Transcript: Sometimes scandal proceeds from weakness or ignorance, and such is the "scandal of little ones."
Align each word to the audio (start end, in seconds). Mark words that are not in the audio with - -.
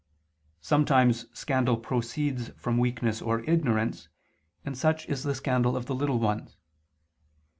Sometimes 0.61 1.27
scandal 1.31 1.77
proceeds 1.77 2.47
from 2.57 2.79
weakness 2.79 3.21
or 3.21 3.41
ignorance, 3.43 4.09
and 4.65 4.75
such 4.75 5.05
is 5.05 5.21
the 5.21 5.35
"scandal 5.35 5.77
of 5.77 5.87
little 5.91 6.17
ones." 6.17 6.57